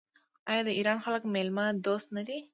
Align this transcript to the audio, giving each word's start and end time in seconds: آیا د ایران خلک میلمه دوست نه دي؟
آیا 0.49 0.61
د 0.67 0.69
ایران 0.77 0.97
خلک 1.05 1.23
میلمه 1.33 1.65
دوست 1.85 2.07
نه 2.15 2.21
دي؟ 2.27 2.37